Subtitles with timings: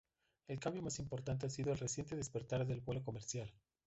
[0.47, 3.53] El cambio más importante ha sido el reciente despertar del vuelo comercial.